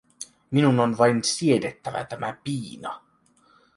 [0.51, 3.01] Minun on vain siedettävä tämä piina.